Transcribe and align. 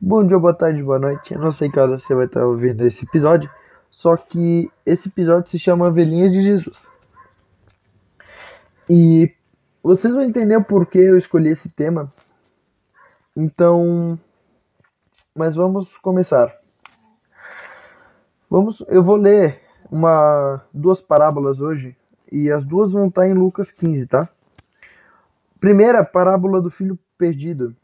Bom 0.00 0.24
dia, 0.24 0.38
boa 0.38 0.54
tarde, 0.54 0.80
boa 0.80 1.00
noite. 1.00 1.34
Eu 1.34 1.40
não 1.40 1.50
sei 1.50 1.68
que 1.68 1.76
hora 1.76 1.98
você 1.98 2.14
vai 2.14 2.26
estar 2.26 2.46
ouvindo 2.46 2.86
esse 2.86 3.04
episódio, 3.04 3.50
só 3.90 4.16
que 4.16 4.70
esse 4.86 5.08
episódio 5.08 5.50
se 5.50 5.58
chama 5.58 5.90
Velhinhas 5.90 6.30
de 6.30 6.40
Jesus. 6.40 6.80
E 8.88 9.34
vocês 9.82 10.14
vão 10.14 10.22
entender 10.22 10.56
o 10.56 10.62
porquê 10.62 11.00
eu 11.00 11.18
escolhi 11.18 11.48
esse 11.48 11.68
tema. 11.68 12.12
Então, 13.36 14.16
mas 15.34 15.56
vamos 15.56 15.96
começar. 15.98 16.56
Vamos, 18.48 18.84
eu 18.86 19.02
vou 19.02 19.16
ler 19.16 19.60
uma 19.90 20.62
duas 20.72 21.00
parábolas 21.00 21.60
hoje 21.60 21.96
e 22.30 22.52
as 22.52 22.64
duas 22.64 22.92
vão 22.92 23.08
estar 23.08 23.26
em 23.26 23.34
Lucas 23.34 23.72
15, 23.72 24.06
tá? 24.06 24.28
Primeira, 25.58 26.04
parábola 26.04 26.62
do 26.62 26.70
filho 26.70 26.96
perdido. 27.18 27.74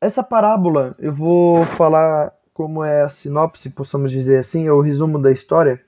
Essa 0.00 0.22
parábola, 0.22 0.94
eu 0.98 1.14
vou 1.14 1.62
falar 1.66 2.32
como 2.54 2.82
é 2.82 3.02
a 3.02 3.10
sinopse, 3.10 3.68
possamos 3.68 4.10
dizer 4.10 4.38
assim, 4.38 4.66
é 4.66 4.72
o 4.72 4.80
resumo 4.80 5.18
da 5.18 5.30
história, 5.30 5.78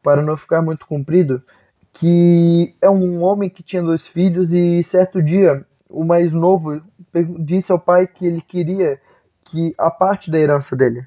para 0.00 0.22
não 0.22 0.36
ficar 0.36 0.62
muito 0.62 0.86
comprido, 0.86 1.42
que 1.92 2.74
é 2.80 2.88
um 2.88 3.20
homem 3.20 3.50
que 3.50 3.62
tinha 3.62 3.82
dois 3.82 4.06
filhos 4.06 4.52
e 4.52 4.80
certo 4.84 5.20
dia 5.20 5.66
o 5.90 6.04
mais 6.04 6.32
novo 6.32 6.80
disse 7.40 7.72
ao 7.72 7.80
pai 7.80 8.06
que 8.06 8.24
ele 8.24 8.40
queria 8.40 9.00
que 9.44 9.74
a 9.76 9.90
parte 9.90 10.30
da 10.30 10.38
herança 10.38 10.76
dele. 10.76 11.04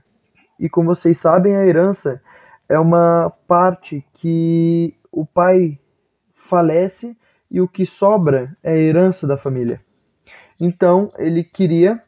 E 0.59 0.70
como 0.70 0.93
vocês 0.93 1.17
sabem, 1.17 1.55
a 1.55 1.65
herança 1.65 2.21
é 2.67 2.77
uma 2.77 3.31
parte 3.48 4.05
que 4.13 4.93
o 5.09 5.26
pai 5.26 5.79
falece 6.34 7.17
e 7.49 7.62
o 7.62 7.67
que 7.67 7.85
sobra 7.85 8.55
é 8.62 8.73
a 8.73 8.77
herança 8.77 9.26
da 9.26 9.38
família. 9.38 9.81
Então 10.59 11.12
ele 11.17 11.43
queria 11.43 12.04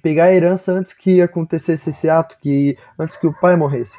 pegar 0.00 0.24
a 0.24 0.34
herança 0.34 0.72
antes 0.72 0.92
que 0.92 1.20
acontecesse 1.20 1.90
esse 1.90 2.08
ato, 2.08 2.36
que 2.40 2.76
antes 2.98 3.16
que 3.16 3.26
o 3.26 3.32
pai 3.32 3.56
morresse. 3.56 3.98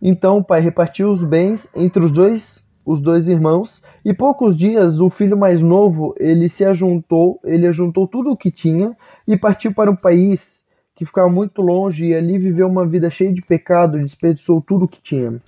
Então 0.00 0.38
o 0.38 0.44
pai 0.44 0.60
repartiu 0.60 1.10
os 1.10 1.24
bens 1.24 1.74
entre 1.74 2.04
os 2.04 2.10
dois, 2.10 2.66
os 2.84 3.00
dois 3.00 3.28
irmãos, 3.28 3.82
e 4.04 4.14
poucos 4.14 4.56
dias 4.56 5.00
o 5.00 5.10
filho 5.10 5.36
mais 5.36 5.60
novo, 5.60 6.14
ele 6.18 6.48
se 6.48 6.64
ajuntou, 6.64 7.40
ele 7.42 7.66
ajuntou 7.66 8.06
tudo 8.06 8.30
o 8.30 8.36
que 8.36 8.50
tinha 8.50 8.96
e 9.26 9.36
partiu 9.36 9.74
para 9.74 9.90
um 9.90 9.96
país 9.96 10.66
que 10.94 11.04
ficava 11.04 11.28
muito 11.28 11.60
longe 11.60 12.06
e 12.06 12.14
ali 12.14 12.38
viveu 12.38 12.68
uma 12.68 12.86
vida 12.86 13.10
cheia 13.10 13.32
de 13.32 13.42
pecado, 13.42 13.98
desperdiçou 13.98 14.62
tudo 14.62 14.84
o 14.84 14.88
que 14.88 15.00
tinha. 15.00 15.40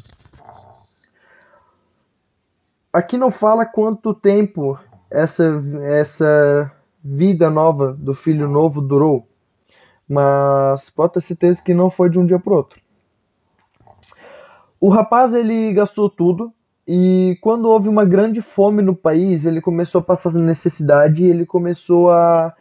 Aqui 2.92 3.16
não 3.16 3.30
fala 3.30 3.64
quanto 3.64 4.12
tempo 4.12 4.78
essa 5.10 5.62
essa 5.84 6.72
vida 7.10 7.48
nova 7.48 7.94
do 7.94 8.12
filho 8.12 8.46
novo 8.46 8.82
durou, 8.82 9.26
mas 10.06 10.90
pode 10.90 11.14
ter 11.14 11.22
certeza 11.22 11.62
que 11.64 11.72
não 11.72 11.90
foi 11.90 12.10
de 12.10 12.18
um 12.18 12.26
dia 12.26 12.38
para 12.38 12.52
outro. 12.52 12.80
O 14.78 14.90
rapaz 14.90 15.32
ele 15.32 15.72
gastou 15.72 16.10
tudo 16.10 16.52
e 16.86 17.38
quando 17.40 17.68
houve 17.68 17.88
uma 17.88 18.04
grande 18.04 18.42
fome 18.42 18.82
no 18.82 18.94
país, 18.94 19.46
ele 19.46 19.60
começou 19.60 20.00
a 20.00 20.04
passar 20.04 20.32
necessidade 20.34 21.24
e 21.24 21.26
ele 21.26 21.46
começou 21.46 22.10
a 22.10 22.54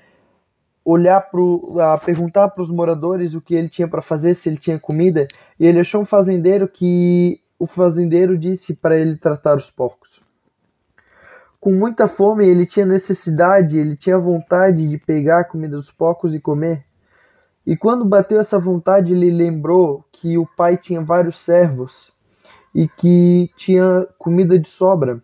olhar 0.83 1.19
pro, 1.29 1.77
a 1.81 1.97
perguntar 1.97 2.47
para 2.47 2.63
os 2.63 2.69
moradores 2.69 3.35
o 3.35 3.41
que 3.41 3.53
ele 3.53 3.67
tinha 3.67 3.87
para 3.87 4.01
fazer, 4.01 4.33
se 4.33 4.47
ele 4.47 4.57
tinha 4.57 4.79
comida, 4.79 5.27
e 5.59 5.65
ele 5.65 5.81
achou 5.81 6.01
um 6.01 6.05
fazendeiro 6.05 6.67
que 6.69 7.41
o 7.59 7.67
fazendeiro 7.67 8.37
disse 8.37 8.75
para 8.75 8.97
ele 8.97 9.17
tratar 9.17 9.57
os 9.57 9.69
porcos 9.69 10.25
com 11.67 11.73
muita 11.73 12.07
fome, 12.07 12.47
ele 12.47 12.65
tinha 12.65 12.85
necessidade, 12.85 13.77
ele 13.77 13.97
tinha 13.97 14.17
vontade 14.17 14.87
de 14.87 14.97
pegar 14.97 15.41
a 15.41 15.43
comida 15.43 15.75
dos 15.75 15.91
porcos 15.91 16.33
e 16.33 16.39
comer. 16.39 16.85
E 17.65 17.75
quando 17.75 18.05
bateu 18.05 18.39
essa 18.39 18.57
vontade, 18.57 19.11
ele 19.11 19.29
lembrou 19.29 20.05
que 20.09 20.37
o 20.37 20.45
pai 20.45 20.77
tinha 20.77 21.01
vários 21.01 21.37
servos 21.37 22.13
e 22.73 22.87
que 22.87 23.51
tinha 23.57 24.07
comida 24.17 24.57
de 24.57 24.69
sobra. 24.69 25.21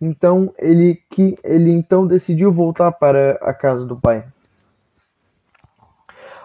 Então 0.00 0.54
ele 0.56 1.02
que 1.10 1.36
ele 1.42 1.72
então 1.72 2.06
decidiu 2.06 2.52
voltar 2.52 2.92
para 2.92 3.32
a 3.42 3.52
casa 3.52 3.84
do 3.84 3.96
pai. 3.96 4.24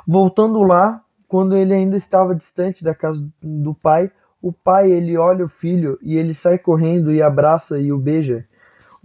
Voltando 0.08 0.64
lá, 0.64 1.04
quando 1.28 1.56
ele 1.56 1.72
ainda 1.72 1.98
estava 1.98 2.34
distante 2.34 2.84
da 2.84 2.96
casa 2.96 3.24
do 3.44 3.75
pai, 3.75 4.09
o 4.42 4.52
pai 4.52 4.92
ele 4.92 5.16
olha 5.16 5.46
o 5.46 5.50
filho 5.50 6.00
e 6.02 6.18
ele 6.18 6.34
sai 6.34 6.58
correndo 6.58 7.12
e 7.12 7.22
abraça 7.22 7.78
e 7.78 7.92
o 7.92 8.00
beija 8.00 8.44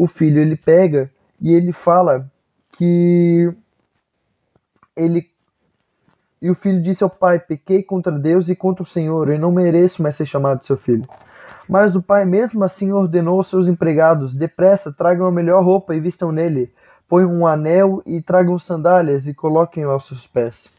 o 0.01 0.07
filho 0.07 0.41
ele 0.41 0.57
pega 0.57 1.11
e 1.39 1.53
ele 1.53 1.75
fala 1.75 2.27
que 2.73 3.53
ele 4.97 5.29
e 6.41 6.51
o 6.51 6.55
filho 6.55 6.81
disse 6.81 7.05
ao 7.05 7.11
pai: 7.11 7.39
Pequei 7.39 7.83
contra 7.83 8.11
Deus 8.11 8.49
e 8.49 8.57
contra 8.57 8.83
o 8.83 8.87
Senhor, 8.87 9.29
e 9.29 9.37
não 9.37 9.53
mereço 9.53 10.03
mais 10.03 10.15
ser 10.15 10.25
chamado 10.25 10.65
seu 10.65 10.79
filho. 10.79 11.07
Mas 11.69 11.95
o 11.95 12.03
pai 12.03 12.25
mesmo 12.25 12.65
assim 12.65 12.91
ordenou 12.93 13.37
aos 13.37 13.49
seus 13.49 13.69
empregados: 13.69 14.35
Depressa, 14.35 14.91
tragam 14.91 15.27
a 15.27 15.31
melhor 15.31 15.63
roupa 15.63 15.95
e 15.95 16.01
vistam 16.01 16.33
nele. 16.33 16.73
Ponham 17.07 17.31
um 17.31 17.47
anel 17.47 18.03
e 18.07 18.23
tragam 18.23 18.59
sandálias 18.59 19.27
e 19.27 19.35
coloquem-o 19.35 19.91
aos 19.91 20.07
seus 20.07 20.27
pés. 20.27 20.71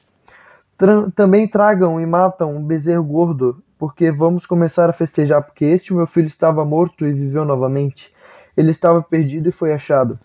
Tra 0.80 1.12
também 1.12 1.48
tragam 1.48 2.02
e 2.02 2.08
matam 2.08 2.56
um 2.56 2.64
bezerro 2.64 3.04
gordo, 3.04 3.62
porque 3.78 4.12
vamos 4.12 4.48
começar 4.48 4.90
a 4.90 4.94
festejar, 4.94 5.44
porque 5.44 5.66
este 5.66 5.94
meu 5.94 6.08
filho 6.08 6.28
estava 6.28 6.66
morto 6.66 7.06
e 7.06 7.14
viveu 7.14 7.46
novamente 7.46 8.12
ele 8.56 8.72
estava 8.72 9.02
perdido 9.02 9.50
e 9.50 9.52
foi 9.52 9.74
achado. 9.74 10.20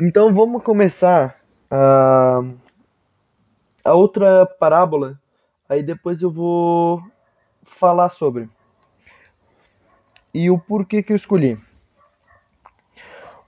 Então 0.00 0.32
vamos 0.32 0.62
começar 0.62 1.38
a, 1.70 2.42
a 3.84 3.94
outra 3.94 4.46
parábola, 4.46 5.18
aí 5.68 5.82
depois 5.82 6.22
eu 6.22 6.30
vou 6.30 7.02
falar 7.62 8.08
sobre. 8.08 8.48
E 10.34 10.50
o 10.50 10.58
porquê 10.58 11.02
que 11.02 11.12
eu 11.12 11.16
escolhi. 11.16 11.58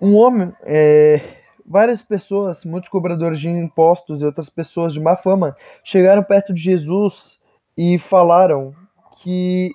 Um 0.00 0.17
homem, 0.17 0.53
é, 0.62 1.39
várias 1.65 2.03
pessoas, 2.03 2.65
muitos 2.65 2.91
cobradores 2.91 3.41
de 3.41 3.49
impostos 3.49 4.21
e 4.21 4.25
outras 4.25 4.49
pessoas 4.49 4.93
de 4.93 5.00
má 5.00 5.17
fama, 5.17 5.56
chegaram 5.83 6.23
perto 6.23 6.53
de 6.53 6.61
Jesus 6.61 7.43
e 7.77 7.99
falaram 7.99 8.75
que 9.23 9.73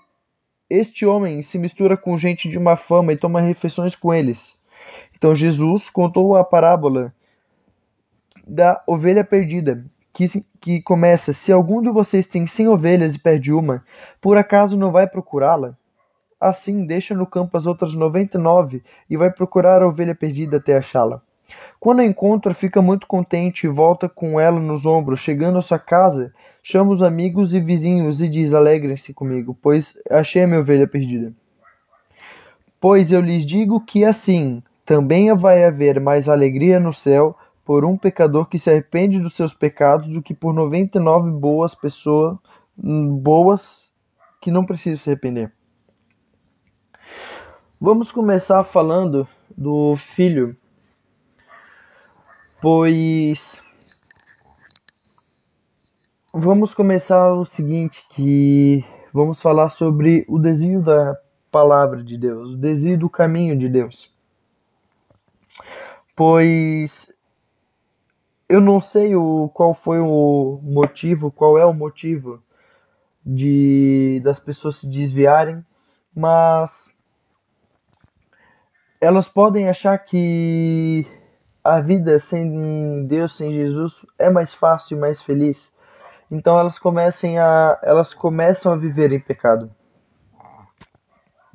este 0.69 1.05
homem 1.05 1.41
se 1.41 1.57
mistura 1.57 1.97
com 1.97 2.17
gente 2.17 2.49
de 2.49 2.59
má 2.59 2.77
fama 2.77 3.13
e 3.13 3.17
toma 3.17 3.41
refeições 3.41 3.95
com 3.95 4.13
eles. 4.13 4.59
Então 5.15 5.35
Jesus 5.35 5.89
contou 5.89 6.35
a 6.35 6.43
parábola 6.43 7.13
da 8.47 8.81
ovelha 8.87 9.23
perdida, 9.23 9.85
que, 10.13 10.43
que 10.59 10.81
começa: 10.81 11.31
Se 11.31 11.51
algum 11.51 11.81
de 11.81 11.89
vocês 11.89 12.27
tem 12.27 12.45
cem 12.45 12.67
ovelhas 12.67 13.15
e 13.15 13.19
perde 13.19 13.53
uma, 13.53 13.83
por 14.19 14.37
acaso 14.37 14.77
não 14.77 14.91
vai 14.91 15.07
procurá-la? 15.07 15.77
Assim, 16.39 16.85
deixa 16.85 17.13
no 17.13 17.25
campo 17.25 17.57
as 17.57 17.65
outras 17.65 17.93
noventa 17.93 18.37
e 18.37 18.41
nove 18.41 18.83
e 19.09 19.17
vai 19.17 19.29
procurar 19.29 19.81
a 19.81 19.87
ovelha 19.87 20.15
perdida 20.15 20.57
até 20.57 20.77
achá-la. 20.77 21.21
Quando 21.79 21.99
a 21.99 22.05
encontra, 22.05 22.53
fica 22.53 22.81
muito 22.81 23.07
contente 23.07 23.65
e 23.65 23.69
volta 23.69 24.07
com 24.07 24.39
ela 24.39 24.59
nos 24.59 24.85
ombros. 24.85 25.19
Chegando 25.19 25.57
à 25.57 25.61
sua 25.61 25.79
casa, 25.79 26.33
chama 26.69 26.91
os 26.91 27.01
amigos 27.01 27.55
e 27.55 27.59
vizinhos 27.59 28.21
e 28.21 28.29
diz: 28.29 28.53
Alegrem-se 28.53 29.11
comigo, 29.11 29.57
pois 29.59 29.99
achei 30.07 30.43
a 30.43 30.47
minha 30.47 30.59
ovelha 30.59 30.87
perdida. 30.87 31.33
Pois 32.79 33.11
eu 33.11 33.21
lhes 33.21 33.43
digo 33.43 33.81
que 33.81 34.05
assim 34.05 34.61
também 34.85 35.33
vai 35.35 35.65
haver 35.65 35.99
mais 35.99 36.29
alegria 36.29 36.79
no 36.79 36.93
céu 36.93 37.35
por 37.65 37.83
um 37.83 37.97
pecador 37.97 38.45
que 38.45 38.59
se 38.59 38.69
arrepende 38.69 39.19
dos 39.19 39.33
seus 39.33 39.51
pecados 39.51 40.07
do 40.09 40.21
que 40.21 40.33
por 40.33 40.53
99 40.53 41.31
boas 41.31 41.73
pessoas 41.73 42.37
boas 42.77 43.91
que 44.39 44.51
não 44.51 44.63
precisam 44.63 44.97
se 44.97 45.09
arrepender. 45.09 45.51
Vamos 47.81 48.11
começar 48.11 48.63
falando 48.63 49.27
do 49.57 49.95
filho, 49.95 50.55
pois 52.61 53.67
Vamos 56.41 56.73
começar 56.73 57.33
o 57.33 57.43
seguinte, 57.43 58.05
que 58.09 58.81
vamos 59.11 59.41
falar 59.41 59.67
sobre 59.67 60.25
o 60.29 60.39
desvio 60.39 60.81
da 60.81 61.19
palavra 61.51 62.01
de 62.01 62.17
Deus, 62.17 62.53
o 62.53 62.57
desvio 62.57 62.97
do 62.97 63.09
caminho 63.09 63.57
de 63.57 63.67
Deus. 63.67 64.09
Pois 66.15 67.13
eu 68.47 68.61
não 68.61 68.79
sei 68.79 69.17
o, 69.17 69.49
qual 69.53 69.73
foi 69.73 69.99
o 69.99 70.61
motivo, 70.63 71.29
qual 71.29 71.57
é 71.57 71.65
o 71.65 71.73
motivo 71.73 72.41
de 73.25 74.21
das 74.23 74.39
pessoas 74.39 74.77
se 74.77 74.89
desviarem, 74.89 75.61
mas 76.15 76.97
elas 79.01 79.27
podem 79.27 79.67
achar 79.67 79.97
que 79.97 81.05
a 81.61 81.81
vida 81.81 82.17
sem 82.17 83.05
Deus, 83.07 83.35
sem 83.35 83.51
Jesus, 83.51 84.05
é 84.17 84.29
mais 84.29 84.53
fácil 84.53 84.95
e 84.95 85.01
mais 85.01 85.21
feliz 85.21 85.77
então 86.31 86.59
elas 86.59 86.77
comecem 86.77 87.39
a 87.39 87.79
elas 87.83 88.13
começam 88.13 88.71
a 88.71 88.75
viver 88.75 89.11
em 89.11 89.19
pecado. 89.19 89.71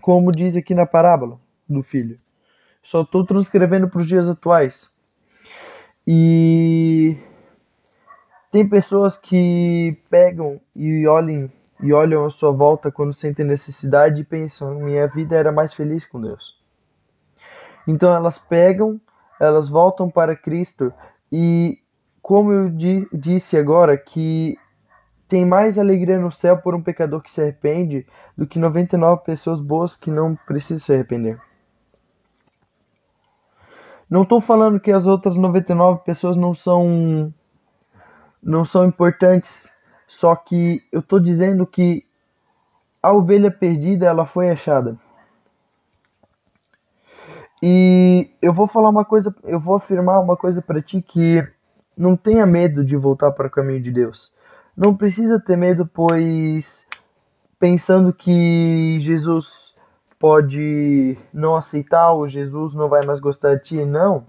Como 0.01 0.33
diz 0.33 0.57
aqui 0.57 0.75
na 0.75 0.87
parábola 0.87 1.39
do 1.69 1.83
filho. 1.83 2.19
Só 2.83 3.03
estou 3.03 3.25
transcrevendo 3.25 3.89
para 3.89 4.01
os 4.01 4.07
dias 4.07 4.29
atuais. 4.29 4.93
E 6.07 7.17
tem 8.51 8.69
pessoas 8.69 9.17
que 9.17 9.97
pegam 10.11 10.61
e 10.77 11.07
olhem 11.07 11.51
e 11.81 11.93
olham 11.93 12.25
à 12.25 12.31
sua 12.31 12.53
volta 12.53 12.91
quando 12.91 13.13
sentem 13.13 13.45
necessidade 13.45 14.21
e 14.21 14.25
pensam: 14.25 14.75
minha 14.75 15.07
vida 15.07 15.37
era 15.37 15.51
mais 15.51 15.73
feliz 15.73 16.07
com 16.07 16.21
Deus. 16.21 16.59
Então 17.87 18.15
elas 18.15 18.39
pegam, 18.39 19.01
elas 19.41 19.69
voltam 19.69 20.11
para 20.11 20.37
Cristo 20.37 20.93
e, 21.31 21.79
como 22.23 22.53
eu 22.53 22.71
di 22.71 23.07
disse 23.13 23.57
agora, 23.57 23.97
que 23.97 24.57
tem 25.35 25.45
mais 25.45 25.81
alegria 25.81 26.17
no 26.17 26.31
céu 26.31 26.59
por 26.59 26.77
um 26.77 26.81
pecador 26.81 27.21
que 27.21 27.29
se 27.29 27.43
arrepende 27.43 28.07
do 28.39 28.47
que 28.47 28.57
99 28.57 29.25
pessoas 29.25 29.61
boas 29.61 29.97
que 29.97 30.09
não 30.09 30.37
precisam 30.37 30.79
se 30.79 30.95
arrepender. 30.95 31.41
Não 34.09 34.23
estou 34.23 34.41
falando 34.41 34.79
que 34.79 34.93
as 34.93 35.09
outras 35.09 35.37
99 35.37 36.03
pessoas 36.05 36.37
não 36.37 36.55
são 36.55 37.35
não 38.41 38.65
são 38.65 38.85
importantes, 38.85 39.73
só 40.07 40.37
que 40.37 40.81
eu 40.93 41.01
estou 41.01 41.19
dizendo 41.19 41.67
que 41.67 42.07
a 43.03 43.13
ovelha 43.13 43.51
perdida 43.51 44.07
ela 44.07 44.25
foi 44.25 44.51
achada. 44.51 44.97
E 47.61 48.31
eu 48.41 48.53
vou 48.53 48.69
falar 48.69 48.89
uma 48.89 49.05
coisa, 49.05 49.35
eu 49.43 49.59
vou 49.59 49.75
afirmar 49.75 50.21
uma 50.21 50.37
coisa 50.37 50.63
para 50.63 50.81
ti 50.81 51.03
que 51.03 51.45
não 51.97 52.17
tenha 52.17 52.47
medo 52.47 52.85
de 52.85 52.97
voltar 52.97 53.33
para 53.33 53.49
o 53.49 53.51
caminho 53.51 53.81
de 53.81 53.91
Deus. 53.91 54.33
Não 54.77 54.95
precisa 54.97 55.39
ter 55.39 55.57
medo, 55.57 55.87
pois 55.87 56.89
pensando 57.59 58.13
que 58.13 58.99
Jesus 58.99 59.75
pode 60.19 61.17
não 61.33 61.55
aceitar 61.55 62.13
ou 62.13 62.27
Jesus 62.27 62.75
não 62.75 62.89
vai 62.89 63.05
mais 63.07 63.21
gostar 63.21 63.55
de 63.55 63.63
ti, 63.63 63.85
não. 63.85 64.27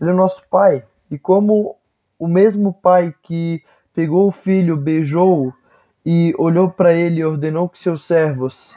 Ele 0.00 0.10
é 0.10 0.12
nosso 0.12 0.46
pai. 0.48 0.84
E 1.10 1.18
como 1.18 1.76
o 2.18 2.28
mesmo 2.28 2.72
pai 2.72 3.14
que 3.22 3.62
pegou 3.94 4.28
o 4.28 4.32
filho, 4.32 4.76
beijou 4.76 5.54
e 6.04 6.34
olhou 6.38 6.70
para 6.70 6.92
ele 6.92 7.20
e 7.20 7.24
ordenou 7.24 7.68
que 7.68 7.78
seus 7.78 8.04
servos 8.06 8.76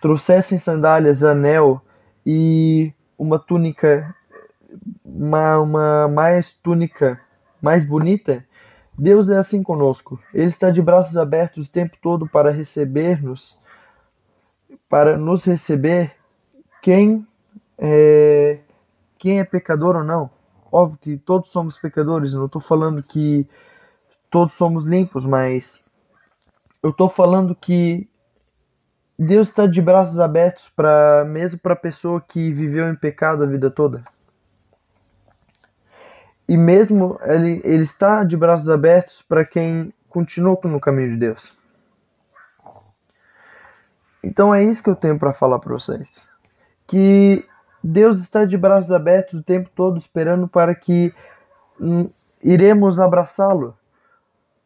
trouxessem 0.00 0.58
sandálias, 0.58 1.22
anel 1.22 1.80
e 2.26 2.92
uma 3.16 3.38
túnica, 3.38 4.14
uma, 5.04 5.58
uma 5.60 6.08
mais 6.08 6.50
túnica 6.50 7.20
mais 7.60 7.84
bonita, 7.84 8.44
Deus 9.00 9.30
é 9.30 9.38
assim 9.38 9.62
conosco. 9.62 10.20
Ele 10.34 10.48
está 10.48 10.70
de 10.70 10.82
braços 10.82 11.16
abertos 11.16 11.66
o 11.66 11.72
tempo 11.72 11.96
todo 12.02 12.28
para 12.28 12.50
receber-nos, 12.50 13.58
para 14.90 15.16
nos 15.16 15.42
receber, 15.42 16.14
quem 16.82 17.26
é, 17.78 18.58
quem 19.18 19.40
é 19.40 19.44
pecador 19.44 19.96
ou 19.96 20.04
não. 20.04 20.28
Óbvio 20.70 20.98
que 21.00 21.16
todos 21.16 21.50
somos 21.50 21.78
pecadores, 21.78 22.34
não 22.34 22.44
estou 22.44 22.60
falando 22.60 23.02
que 23.02 23.48
todos 24.30 24.52
somos 24.52 24.84
limpos, 24.84 25.24
mas 25.24 25.82
eu 26.82 26.90
estou 26.90 27.08
falando 27.08 27.54
que 27.54 28.06
Deus 29.18 29.48
está 29.48 29.66
de 29.66 29.80
braços 29.80 30.18
abertos 30.18 30.68
para 30.76 31.24
mesmo 31.24 31.58
para 31.58 31.72
a 31.72 31.76
pessoa 31.76 32.20
que 32.20 32.52
viveu 32.52 32.86
em 32.86 32.94
pecado 32.94 33.44
a 33.44 33.46
vida 33.46 33.70
toda. 33.70 34.04
E 36.50 36.56
mesmo 36.56 37.16
ele, 37.22 37.60
ele 37.62 37.84
está 37.84 38.24
de 38.24 38.36
braços 38.36 38.68
abertos 38.68 39.22
para 39.22 39.44
quem 39.44 39.94
continuou 40.08 40.60
no 40.64 40.80
caminho 40.80 41.10
de 41.10 41.16
Deus. 41.16 41.56
Então 44.20 44.52
é 44.52 44.64
isso 44.64 44.82
que 44.82 44.90
eu 44.90 44.96
tenho 44.96 45.16
para 45.16 45.32
falar 45.32 45.60
para 45.60 45.72
vocês. 45.72 46.24
Que 46.88 47.46
Deus 47.84 48.18
está 48.18 48.44
de 48.44 48.58
braços 48.58 48.90
abertos 48.90 49.38
o 49.38 49.44
tempo 49.44 49.70
todo 49.76 49.96
esperando 49.96 50.48
para 50.48 50.74
que 50.74 51.14
hum, 51.80 52.10
iremos 52.42 52.98
abraçá-lo. 52.98 53.78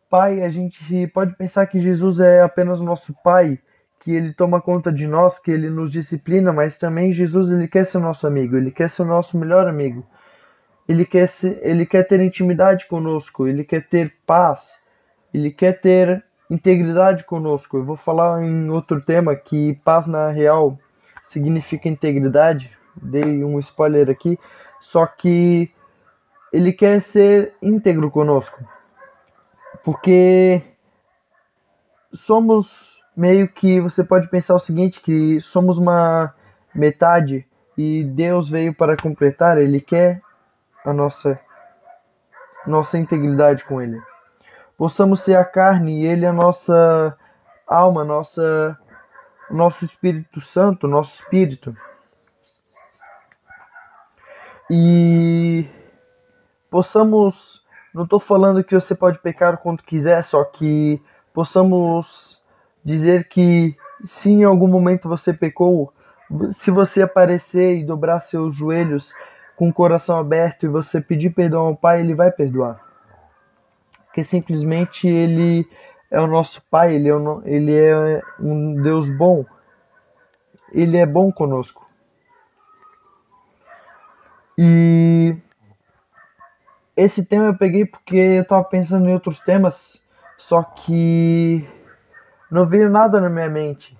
Pai, 0.08 0.42
a 0.42 0.48
gente 0.48 1.06
pode 1.08 1.36
pensar 1.36 1.66
que 1.66 1.78
Jesus 1.78 2.18
é 2.18 2.40
apenas 2.40 2.80
o 2.80 2.84
nosso 2.84 3.12
pai, 3.22 3.58
que 4.00 4.10
ele 4.10 4.32
toma 4.32 4.58
conta 4.58 4.90
de 4.90 5.06
nós, 5.06 5.38
que 5.38 5.50
ele 5.50 5.68
nos 5.68 5.90
disciplina, 5.90 6.50
mas 6.50 6.78
também 6.78 7.12
Jesus 7.12 7.50
ele 7.50 7.68
quer 7.68 7.84
ser 7.84 7.98
nosso 7.98 8.26
amigo, 8.26 8.56
ele 8.56 8.70
quer 8.70 8.88
ser 8.88 9.02
o 9.02 9.06
nosso 9.06 9.36
melhor 9.36 9.68
amigo. 9.68 10.02
Ele 10.88 11.04
quer 11.04 11.28
ser, 11.28 11.58
ele 11.62 11.86
quer 11.86 12.02
ter 12.02 12.20
intimidade 12.20 12.86
conosco, 12.86 13.46
ele 13.46 13.64
quer 13.64 13.88
ter 13.88 14.14
paz, 14.26 14.84
ele 15.32 15.50
quer 15.50 15.80
ter 15.80 16.24
integridade 16.50 17.24
conosco. 17.24 17.78
Eu 17.78 17.84
vou 17.84 17.96
falar 17.96 18.42
em 18.42 18.68
outro 18.70 19.00
tema 19.00 19.34
que 19.34 19.74
paz 19.84 20.06
na 20.06 20.30
real 20.30 20.78
significa 21.22 21.88
integridade. 21.88 22.70
Dei 22.96 23.42
um 23.42 23.58
spoiler 23.58 24.10
aqui, 24.10 24.38
só 24.80 25.06
que 25.06 25.72
ele 26.52 26.72
quer 26.72 27.00
ser 27.00 27.54
íntegro 27.60 28.10
conosco. 28.10 28.62
Porque 29.82 30.62
somos 32.12 33.02
meio 33.16 33.48
que 33.48 33.80
você 33.80 34.04
pode 34.04 34.28
pensar 34.28 34.54
o 34.54 34.58
seguinte 34.58 35.00
que 35.00 35.40
somos 35.40 35.78
uma 35.78 36.32
metade 36.74 37.46
e 37.76 38.04
Deus 38.04 38.48
veio 38.48 38.72
para 38.72 38.96
completar, 38.96 39.58
ele 39.58 39.80
quer 39.80 40.20
a 40.84 40.92
nossa 40.92 41.38
nossa 42.66 42.98
integridade 42.98 43.64
com 43.64 43.80
ele. 43.80 44.00
Possamos 44.76 45.20
ser 45.20 45.36
a 45.36 45.44
carne 45.44 46.02
e 46.02 46.06
ele 46.06 46.26
a 46.26 46.32
nossa 46.32 47.16
alma, 47.66 48.04
nossa 48.04 48.78
nosso 49.50 49.84
Espírito 49.84 50.40
Santo, 50.40 50.88
nosso 50.88 51.20
espírito. 51.20 51.76
E 54.70 55.68
possamos, 56.70 57.62
não 57.94 58.04
estou 58.04 58.18
falando 58.18 58.64
que 58.64 58.74
você 58.74 58.94
pode 58.94 59.18
pecar 59.18 59.58
quanto 59.58 59.84
quiser, 59.84 60.24
só 60.24 60.42
que 60.42 61.00
possamos 61.32 62.42
dizer 62.82 63.28
que 63.28 63.76
se 64.02 64.30
em 64.30 64.44
algum 64.44 64.66
momento 64.66 65.08
você 65.08 65.32
pecou, 65.32 65.92
se 66.50 66.70
você 66.70 67.02
aparecer 67.02 67.76
e 67.76 67.84
dobrar 67.84 68.20
seus 68.20 68.56
joelhos 68.56 69.14
com 69.56 69.68
o 69.68 69.72
coração 69.72 70.18
aberto 70.18 70.64
e 70.64 70.68
você 70.68 71.00
pedir 71.00 71.30
perdão 71.30 71.62
ao 71.62 71.76
Pai, 71.76 72.00
Ele 72.00 72.14
vai 72.14 72.30
perdoar. 72.30 72.80
Porque 74.06 74.24
simplesmente 74.24 75.08
Ele 75.08 75.68
é 76.10 76.20
o 76.20 76.26
nosso 76.26 76.62
Pai, 76.70 76.94
Ele 76.94 77.08
é, 77.08 77.14
o, 77.14 77.42
ele 77.44 77.74
é 77.74 78.22
um 78.40 78.80
Deus 78.82 79.08
bom, 79.08 79.44
Ele 80.72 80.96
é 80.96 81.06
bom 81.06 81.32
conosco. 81.32 81.84
E 84.56 85.36
esse 86.96 87.26
tema 87.26 87.46
eu 87.46 87.56
peguei 87.56 87.84
porque 87.84 88.16
eu 88.16 88.42
estava 88.42 88.62
pensando 88.62 89.08
em 89.08 89.12
outros 89.12 89.40
temas, 89.40 90.06
só 90.38 90.62
que 90.62 91.68
não 92.50 92.66
veio 92.66 92.88
nada 92.88 93.20
na 93.20 93.28
minha 93.28 93.50
mente. 93.50 93.98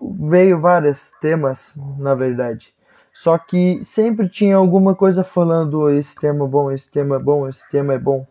Veio 0.00 0.60
vários 0.60 1.10
temas, 1.20 1.74
na 1.98 2.14
verdade. 2.14 2.75
Só 3.18 3.38
que 3.38 3.82
sempre 3.82 4.28
tinha 4.28 4.56
alguma 4.56 4.94
coisa 4.94 5.24
falando 5.24 5.88
esse 5.88 6.14
tema 6.14 6.44
é 6.44 6.48
bom, 6.48 6.70
esse 6.70 6.90
tema 6.90 7.16
é 7.16 7.18
bom, 7.18 7.48
esse 7.48 7.68
tema 7.70 7.94
é 7.94 7.98
bom. 7.98 8.26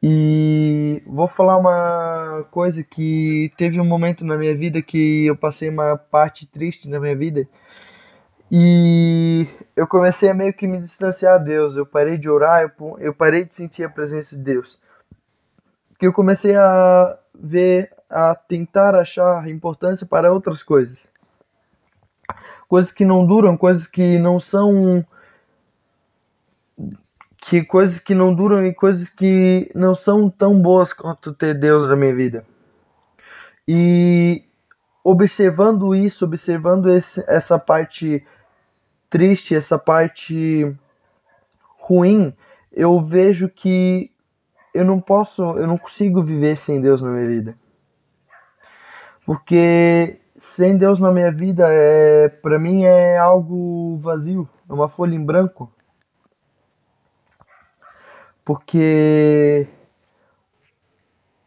E 0.00 1.02
vou 1.04 1.26
falar 1.26 1.56
uma 1.56 2.44
coisa 2.52 2.84
que 2.84 3.52
teve 3.58 3.80
um 3.80 3.84
momento 3.84 4.24
na 4.24 4.36
minha 4.36 4.56
vida 4.56 4.80
que 4.80 5.26
eu 5.26 5.36
passei 5.36 5.68
uma 5.68 5.96
parte 5.96 6.46
triste 6.46 6.88
na 6.88 7.00
minha 7.00 7.16
vida. 7.16 7.46
E 8.50 9.48
eu 9.76 9.86
comecei 9.86 10.28
a 10.28 10.34
meio 10.34 10.54
que 10.54 10.68
me 10.68 10.78
distanciar 10.80 11.40
de 11.40 11.46
Deus. 11.46 11.76
Eu 11.76 11.84
parei 11.84 12.16
de 12.16 12.30
orar, 12.30 12.62
eu, 12.62 12.98
eu 13.00 13.12
parei 13.12 13.44
de 13.44 13.54
sentir 13.54 13.82
a 13.82 13.90
presença 13.90 14.36
de 14.36 14.44
Deus. 14.44 14.80
Que 15.98 16.06
eu 16.06 16.12
comecei 16.12 16.54
a 16.54 17.18
ver, 17.34 17.90
a 18.08 18.32
tentar 18.32 18.94
achar 18.94 19.48
importância 19.48 20.06
para 20.06 20.32
outras 20.32 20.62
coisas 20.62 21.10
coisas 22.70 22.92
que 22.92 23.04
não 23.04 23.26
duram, 23.26 23.56
coisas 23.56 23.88
que 23.88 24.16
não 24.20 24.38
são 24.38 25.04
que 27.38 27.64
coisas 27.64 27.98
que 27.98 28.14
não 28.14 28.32
duram 28.32 28.64
e 28.64 28.72
coisas 28.72 29.08
que 29.08 29.68
não 29.74 29.92
são 29.92 30.30
tão 30.30 30.62
boas 30.62 30.92
quanto 30.92 31.34
ter 31.34 31.54
Deus 31.54 31.88
na 31.88 31.96
minha 31.96 32.14
vida. 32.14 32.46
E 33.66 34.44
observando 35.02 35.96
isso, 35.96 36.24
observando 36.24 36.88
esse, 36.90 37.24
essa 37.26 37.58
parte 37.58 38.24
triste, 39.08 39.56
essa 39.56 39.76
parte 39.76 40.72
ruim, 41.80 42.32
eu 42.70 43.00
vejo 43.00 43.48
que 43.48 44.12
eu 44.72 44.84
não 44.84 45.00
posso, 45.00 45.42
eu 45.42 45.66
não 45.66 45.76
consigo 45.76 46.22
viver 46.22 46.56
sem 46.56 46.80
Deus 46.80 47.02
na 47.02 47.10
minha 47.10 47.26
vida. 47.26 47.58
Porque 49.26 50.19
sem 50.40 50.78
Deus 50.78 50.98
na 50.98 51.12
minha 51.12 51.30
vida 51.30 51.70
é 51.70 52.26
para 52.26 52.58
mim 52.58 52.84
é 52.84 53.18
algo 53.18 53.98
vazio, 53.98 54.48
é 54.66 54.72
uma 54.72 54.88
folha 54.88 55.14
em 55.14 55.22
branco. 55.22 55.70
Porque 58.42 59.68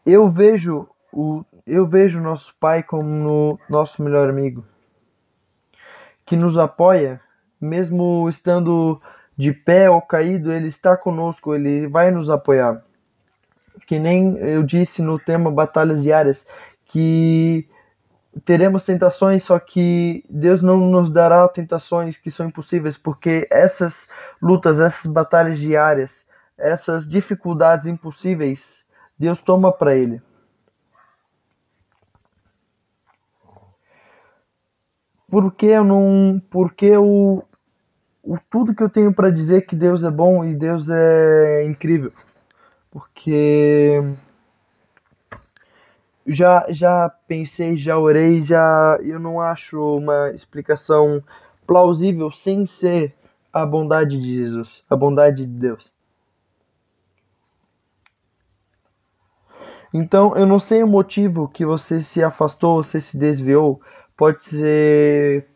eu 0.06 0.30
vejo 0.30 0.88
o 1.12 1.44
eu 1.66 1.88
vejo 1.88 2.22
nosso 2.22 2.54
pai 2.60 2.84
como 2.84 3.04
no, 3.04 3.60
nosso 3.68 4.04
melhor 4.04 4.30
amigo, 4.30 4.64
que 6.24 6.36
nos 6.36 6.56
apoia 6.58 7.20
mesmo 7.60 8.30
estando 8.30 9.02
de 9.36 9.52
pé 9.54 9.90
ou 9.90 10.02
caído, 10.02 10.52
Ele 10.52 10.68
está 10.68 10.96
conosco, 10.96 11.56
Ele 11.56 11.88
vai 11.88 12.12
nos 12.12 12.30
apoiar. 12.30 12.84
Que 13.88 13.98
nem 13.98 14.38
eu 14.38 14.62
disse 14.62 15.02
no 15.02 15.18
tema 15.18 15.50
Batalhas 15.50 16.04
Diárias, 16.04 16.46
que 16.86 17.68
teremos 18.46 18.84
tentações, 18.84 19.44
só 19.44 19.60
que 19.60 20.24
Deus 20.30 20.62
não 20.62 20.78
nos 20.78 21.10
dará 21.10 21.48
tentações 21.48 22.18
que 22.18 22.32
são 22.32 22.48
impossíveis, 22.48 22.98
porque 22.98 23.48
essas 23.52 24.08
lutas, 24.42 24.80
essas 24.80 25.12
batalhas 25.12 25.60
diárias, 25.60 26.28
essas 26.58 27.08
dificuldades 27.08 27.88
impossíveis, 27.88 28.84
Deus 29.18 29.42
toma 29.42 29.72
para 29.72 29.96
Ele. 29.96 30.22
Porque 35.30 35.66
eu 35.66 35.84
não. 35.84 36.40
Porque 36.52 36.86
eu. 36.86 37.44
O, 38.22 38.38
tudo 38.52 38.76
que 38.76 38.84
eu 38.84 38.90
tenho 38.90 39.12
para 39.12 39.32
dizer 39.32 39.66
que 39.66 39.76
Deus 39.76 40.04
é 40.04 40.12
bom 40.12 40.46
e 40.46 40.56
Deus 40.56 40.90
é 40.90 41.66
incrível. 41.66 42.14
Porque 42.92 44.00
já 46.26 46.66
já 46.70 47.10
pensei, 47.28 47.76
já 47.76 47.98
orei, 47.98 48.44
já 48.44 48.98
eu 49.02 49.20
não 49.20 49.42
acho 49.42 49.98
uma 49.98 50.32
explicação 50.32 51.24
plausível 51.68 52.32
sem 52.32 52.66
ser 52.66 53.14
a 53.52 53.66
bondade 53.66 54.20
de 54.20 54.36
Jesus, 54.36 54.84
a 54.90 54.96
bondade 54.96 55.46
de 55.46 55.48
Deus. 55.48 55.92
Então, 59.94 60.36
eu 60.36 60.46
não 60.48 60.58
sei 60.58 60.82
o 60.82 60.88
motivo 60.88 61.48
que 61.48 61.64
você 61.64 62.02
se 62.02 62.24
afastou, 62.24 62.82
você 62.82 63.00
se 63.00 63.16
desviou. 63.16 63.80
Pode 64.18 64.44
ser 64.44 65.48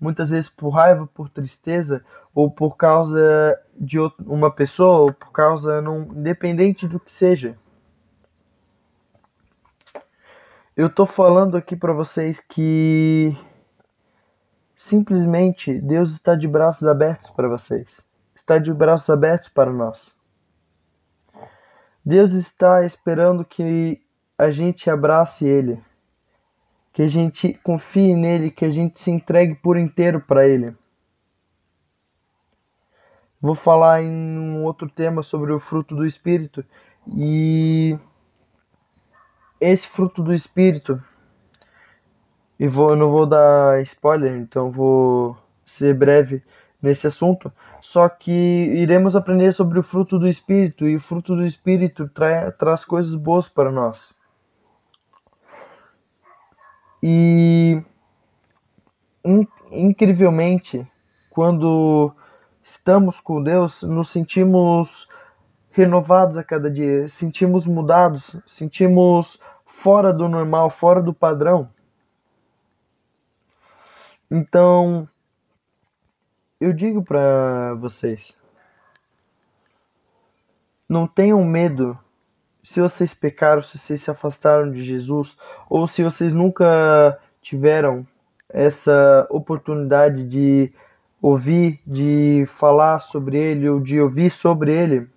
muitas 0.00 0.30
vezes 0.30 0.48
por 0.48 0.70
raiva, 0.70 1.08
por 1.14 1.28
tristeza, 1.28 2.04
ou 2.34 2.50
por 2.50 2.76
causa 2.76 3.56
de 3.78 3.98
uma 4.26 4.50
pessoa, 4.50 4.98
ou 5.02 5.12
por 5.12 5.30
causa, 5.30 5.80
não, 5.80 6.02
independente 6.02 6.88
do 6.88 6.98
que 6.98 7.10
seja. 7.10 7.56
Eu 10.78 10.88
tô 10.88 11.06
falando 11.06 11.56
aqui 11.56 11.74
para 11.74 11.92
vocês 11.92 12.38
que 12.38 13.36
simplesmente 14.76 15.76
Deus 15.80 16.12
está 16.12 16.36
de 16.36 16.46
braços 16.46 16.86
abertos 16.86 17.30
para 17.30 17.48
vocês. 17.48 18.00
Está 18.32 18.58
de 18.58 18.72
braços 18.72 19.10
abertos 19.10 19.48
para 19.48 19.72
nós. 19.72 20.14
Deus 22.04 22.32
está 22.34 22.84
esperando 22.84 23.44
que 23.44 24.00
a 24.38 24.52
gente 24.52 24.88
abrace 24.88 25.48
Ele, 25.48 25.82
que 26.92 27.02
a 27.02 27.08
gente 27.08 27.54
confie 27.64 28.14
nele, 28.14 28.48
que 28.48 28.64
a 28.64 28.70
gente 28.70 29.00
se 29.00 29.10
entregue 29.10 29.56
por 29.56 29.76
inteiro 29.76 30.20
para 30.20 30.46
Ele. 30.46 30.76
Vou 33.40 33.56
falar 33.56 34.04
em 34.04 34.38
um 34.38 34.62
outro 34.62 34.88
tema 34.88 35.24
sobre 35.24 35.52
o 35.52 35.58
fruto 35.58 35.96
do 35.96 36.06
Espírito 36.06 36.64
e 37.16 37.98
esse 39.60 39.86
fruto 39.86 40.22
do 40.22 40.34
Espírito, 40.34 41.02
e 42.58 42.66
vou, 42.66 42.96
não 42.96 43.10
vou 43.10 43.26
dar 43.26 43.80
spoiler, 43.82 44.34
então 44.36 44.70
vou 44.70 45.36
ser 45.64 45.94
breve 45.94 46.42
nesse 46.82 47.06
assunto, 47.06 47.52
só 47.80 48.08
que 48.08 48.32
iremos 48.32 49.14
aprender 49.14 49.52
sobre 49.52 49.78
o 49.78 49.82
fruto 49.82 50.18
do 50.18 50.28
Espírito, 50.28 50.86
e 50.86 50.96
o 50.96 51.00
fruto 51.00 51.36
do 51.36 51.44
Espírito 51.44 52.08
tra 52.08 52.50
traz 52.52 52.84
coisas 52.84 53.14
boas 53.14 53.48
para 53.48 53.70
nós. 53.70 54.12
E 57.02 57.80
incrivelmente, 59.70 60.86
quando 61.30 62.12
estamos 62.62 63.20
com 63.20 63.42
Deus, 63.42 63.82
nos 63.82 64.10
sentimos 64.10 65.08
renovados 65.70 66.36
a 66.36 66.44
cada 66.44 66.70
dia, 66.70 67.08
sentimos 67.08 67.66
mudados, 67.66 68.36
sentimos 68.46 69.38
fora 69.64 70.12
do 70.12 70.28
normal, 70.28 70.70
fora 70.70 71.02
do 71.02 71.14
padrão. 71.14 71.70
Então, 74.30 75.08
eu 76.60 76.72
digo 76.72 77.02
para 77.02 77.74
vocês, 77.74 78.36
não 80.88 81.06
tenham 81.06 81.44
medo 81.44 81.98
se 82.62 82.80
vocês 82.80 83.14
pecaram, 83.14 83.62
se 83.62 83.78
vocês 83.78 84.02
se 84.02 84.10
afastaram 84.10 84.70
de 84.70 84.84
Jesus, 84.84 85.36
ou 85.70 85.86
se 85.86 86.02
vocês 86.02 86.32
nunca 86.34 87.18
tiveram 87.40 88.06
essa 88.48 89.26
oportunidade 89.30 90.22
de 90.24 90.72
ouvir, 91.20 91.80
de 91.86 92.44
falar 92.46 93.00
sobre 93.00 93.38
ele, 93.38 93.68
ou 93.68 93.80
de 93.80 94.00
ouvir 94.00 94.30
sobre 94.30 94.72
ele, 94.72 95.08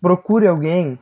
procure 0.00 0.46
alguém 0.46 0.98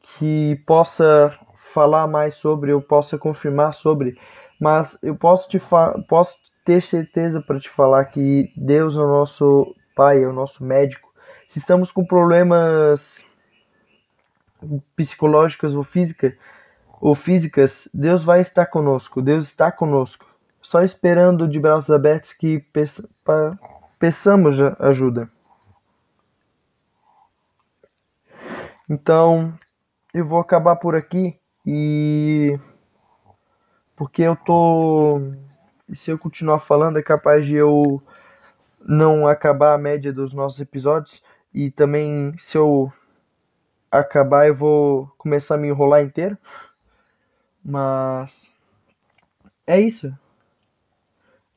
que 0.00 0.62
possa 0.66 1.36
falar 1.72 2.06
mais 2.06 2.34
sobre, 2.34 2.72
ou 2.72 2.80
possa 2.80 3.18
confirmar 3.18 3.74
sobre, 3.74 4.18
mas 4.60 4.98
eu 5.02 5.14
posso 5.14 5.48
te 5.48 5.60
posso 6.08 6.36
ter 6.64 6.82
certeza 6.82 7.40
para 7.40 7.60
te 7.60 7.68
falar 7.68 8.04
que 8.06 8.52
Deus 8.56 8.96
é 8.96 9.00
o 9.00 9.06
nosso 9.06 9.74
Pai, 9.94 10.22
é 10.22 10.26
o 10.26 10.32
nosso 10.32 10.64
médico. 10.64 11.12
Se 11.48 11.58
estamos 11.58 11.90
com 11.90 12.04
problemas 12.04 13.24
psicológicos 14.94 15.74
ou 15.74 15.82
física 15.82 16.36
ou 17.00 17.14
físicas, 17.14 17.88
Deus 17.94 18.24
vai 18.24 18.40
estar 18.40 18.66
conosco. 18.66 19.22
Deus 19.22 19.44
está 19.44 19.70
conosco. 19.70 20.26
Só 20.60 20.80
esperando 20.80 21.46
de 21.46 21.60
braços 21.60 21.90
abertos 21.90 22.32
que 22.32 22.64
peçamos 23.98 24.60
ajuda. 24.80 25.30
Então, 28.88 29.52
eu 30.14 30.24
vou 30.24 30.38
acabar 30.38 30.76
por 30.76 30.94
aqui 30.94 31.36
e 31.66 32.56
porque 33.96 34.22
eu 34.22 34.36
tô 34.36 35.20
se 35.92 36.10
eu 36.10 36.18
continuar 36.18 36.60
falando 36.60 36.98
é 36.98 37.02
capaz 37.02 37.46
de 37.46 37.54
eu 37.56 38.00
não 38.80 39.26
acabar 39.26 39.74
a 39.74 39.78
média 39.78 40.12
dos 40.12 40.32
nossos 40.32 40.60
episódios 40.60 41.20
e 41.52 41.70
também 41.70 42.32
se 42.38 42.56
eu 42.56 42.92
acabar 43.90 44.46
eu 44.46 44.54
vou 44.54 45.12
começar 45.18 45.56
a 45.56 45.58
me 45.58 45.68
enrolar 45.68 46.02
inteiro. 46.02 46.38
Mas 47.64 48.54
é 49.66 49.80
isso. 49.80 50.16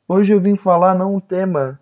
Hoje 0.07 0.33
eu 0.33 0.41
vim 0.41 0.57
falar 0.57 0.95
não 0.95 1.13
um 1.13 1.19
tema, 1.19 1.79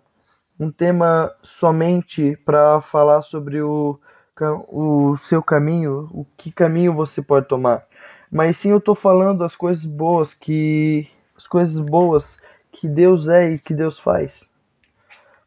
um 0.60 0.70
tema 0.70 1.34
somente 1.42 2.36
para 2.44 2.82
falar 2.82 3.22
sobre 3.22 3.62
o 3.62 3.98
o 4.46 5.16
seu 5.18 5.42
caminho, 5.42 6.08
o 6.12 6.26
que 6.36 6.50
caminho 6.50 6.94
você 6.94 7.22
pode 7.22 7.48
tomar. 7.48 7.86
Mas 8.30 8.58
sim 8.58 8.70
eu 8.70 8.78
estou 8.78 8.94
falando 8.94 9.42
as 9.42 9.56
coisas 9.56 9.84
boas 9.84 10.34
que 10.34 11.08
as 11.36 11.46
coisas 11.46 11.80
boas 11.80 12.42
que 12.70 12.88
Deus 12.88 13.28
é 13.28 13.52
e 13.52 13.58
que 13.58 13.74
Deus 13.74 13.98
faz. 13.98 14.48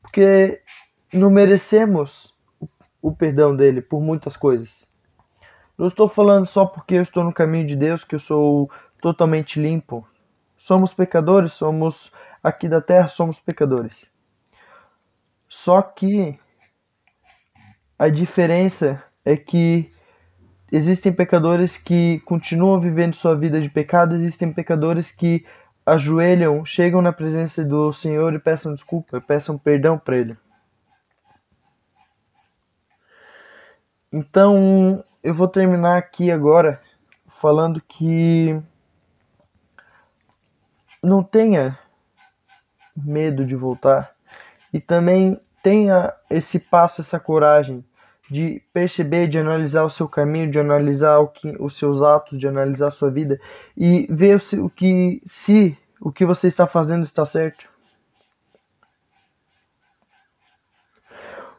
Porque 0.02 0.62
não 1.14 1.30
merecemos 1.30 2.34
o 3.02 3.12
perdão 3.12 3.56
dele 3.56 3.82
por 3.82 4.02
muitas 4.02 4.36
coisas. 4.38 4.86
Não 5.78 5.88
estou 5.88 6.08
falando 6.08 6.46
só 6.46 6.66
porque 6.66 6.96
eu 6.96 7.02
estou 7.02 7.24
no 7.24 7.34
caminho 7.34 7.66
de 7.66 7.76
Deus 7.76 8.04
que 8.04 8.16
eu 8.16 8.20
sou 8.20 8.70
totalmente 9.02 9.60
limpo. 9.60 10.08
Somos 10.58 10.94
pecadores, 10.94 11.54
somos 11.54 12.12
aqui 12.44 12.70
da 12.70 12.82
terra, 12.82 13.08
somos 13.08 13.40
pecadores. 13.40 14.06
Só 15.50 15.82
que 15.82 16.40
a 18.02 18.10
diferença 18.10 19.04
é 19.24 19.38
que 19.38 19.88
existem 20.72 21.14
pecadores 21.14 21.78
que 21.78 22.20
continuam 22.22 22.80
vivendo 22.80 23.14
sua 23.14 23.36
vida 23.36 23.62
de 23.62 23.70
pecado, 23.70 24.16
existem 24.16 24.52
pecadores 24.52 25.12
que 25.12 25.46
ajoelham, 25.86 26.66
chegam 26.66 27.00
na 27.00 27.14
presença 27.14 27.64
do 27.64 27.94
Senhor 27.94 28.34
e 28.34 28.40
peçam 28.40 28.74
desculpa, 28.74 29.22
peçam 29.22 29.56
perdão 29.56 30.00
para 30.00 30.18
Ele. 30.18 30.36
Então, 34.12 35.06
eu 35.22 35.36
vou 35.36 35.48
terminar 35.48 36.00
aqui 36.00 36.32
agora 36.32 36.82
falando 37.40 37.80
que 37.80 38.60
não 41.04 41.22
tenha 41.22 41.78
medo 42.98 43.46
de 43.46 43.56
voltar 43.56 44.16
e 44.74 44.82
também 44.82 45.40
tenha 45.62 46.12
esse 46.32 46.60
passo, 46.60 47.02
essa 47.02 47.20
coragem 47.20 47.86
de 48.32 48.64
perceber, 48.72 49.28
de 49.28 49.38
analisar 49.38 49.84
o 49.84 49.90
seu 49.90 50.08
caminho, 50.08 50.50
de 50.50 50.58
analisar 50.58 51.20
o 51.20 51.28
que, 51.28 51.50
os 51.60 51.78
seus 51.78 52.02
atos, 52.02 52.40
de 52.40 52.48
analisar 52.48 52.88
a 52.88 52.92
sua 52.92 53.12
vida 53.12 53.38
e 53.76 54.08
ver 54.10 54.40
se, 54.40 54.58
o 54.58 54.70
que 54.70 55.22
se 55.26 55.78
o 56.00 56.14
que 56.14 56.26
você 56.26 56.48
está 56.48 56.66
fazendo 56.66 57.04
está 57.04 57.26
certo. 57.26 57.68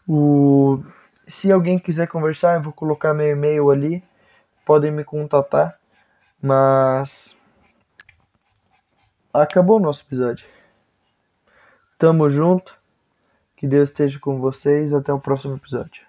O, 0.09 0.83
se 1.29 1.53
alguém 1.53 1.79
quiser 1.79 2.09
conversar, 2.09 2.55
eu 2.57 2.63
vou 2.63 2.73
colocar 2.73 3.13
meu 3.13 3.29
e-mail 3.29 3.71
ali, 3.71 4.03
podem 4.65 4.91
me 4.91 5.05
contatar. 5.05 5.79
Mas 6.41 7.37
acabou 9.31 9.77
o 9.77 9.83
nosso 9.83 10.05
episódio. 10.05 10.47
Tamo 11.99 12.31
junto. 12.31 12.81
Que 13.57 13.69
Deus 13.69 13.91
esteja 13.91 14.19
com 14.19 14.41
vocês. 14.41 14.95
Até 14.95 15.13
o 15.13 15.21
próximo 15.21 15.57
episódio. 15.57 16.01